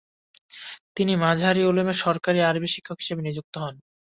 তিনি 0.95 1.13
মাজাহির 1.23 1.69
উলুমে 1.69 1.93
সহকারী 2.01 2.39
আরবি 2.43 2.67
শিক্ষক 2.73 2.97
হিসাবে 3.01 3.21
নিযুক্ত 3.23 3.53
হন। 3.63 3.75